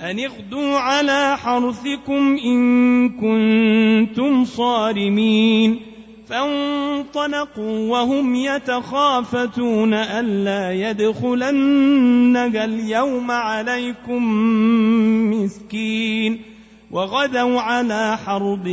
[0.00, 5.80] أن اغدوا على حرثكم إن كنتم صارمين.
[6.28, 14.24] فانطلقوا وهم يتخافتون ألا يدخلنك اليوم عليكم
[15.34, 16.40] مسكين.
[16.90, 18.68] وغدوا على حرب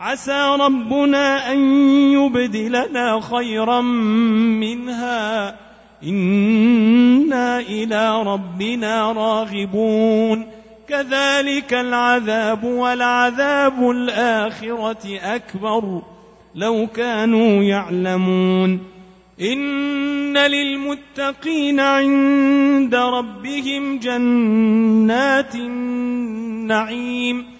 [0.00, 1.58] عسى ربنا أن
[2.12, 3.80] يبدلنا خيرا
[4.60, 5.56] منها.
[6.04, 10.46] إنا إلى ربنا راغبون.
[10.88, 16.02] كذلك العذاب والعذاب الآخرة أكبر.
[16.54, 18.78] لو كانوا يعلمون.
[19.40, 27.59] إن للمتقين عند ربهم جنات النعيم.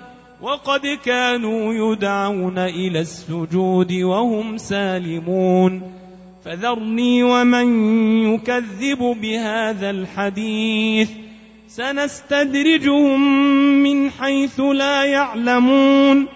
[0.41, 5.81] وقد كانوا يدعون إلى السجود وهم سالمون.
[6.45, 7.67] فذرني ومن
[8.33, 11.09] يكذب بهذا الحديث.
[11.67, 13.21] سنستدرجهم
[13.83, 16.27] من حيث لا يعلمون.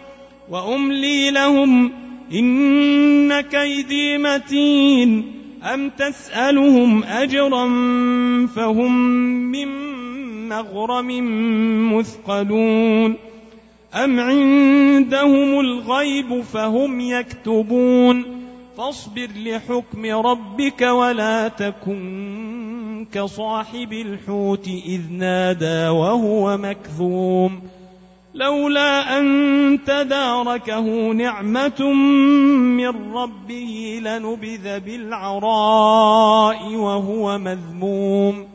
[0.49, 1.91] وأملي لهم
[2.33, 5.31] إن كيدي متين.
[5.73, 7.67] أم تسألهم أجرا
[8.55, 9.01] فهم
[9.51, 9.67] من
[10.49, 11.07] مغرم
[11.97, 13.34] مثقلون.
[13.95, 18.25] أم عندهم الغيب فهم يكتبون
[18.77, 27.61] فاصبر لحكم ربك ولا تكن كصاحب الحوت إذ نادى وهو مكذوم
[28.33, 31.93] لولا أن تداركه نعمة
[32.53, 38.54] من ربه لنبذ بالعراء وهو مذموم